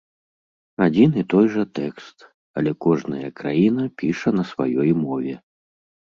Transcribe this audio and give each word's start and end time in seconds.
Адзін 0.85 1.09
і 1.21 1.23
той 1.33 1.45
жа 1.55 1.65
тэкст, 1.79 2.17
але 2.61 2.71
кожная 2.85 3.29
краіна 3.41 3.85
піша 4.03 4.29
на 4.39 4.43
сваёй 4.53 4.91
мове. 5.03 5.35